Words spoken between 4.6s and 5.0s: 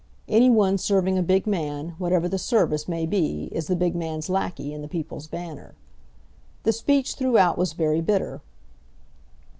in the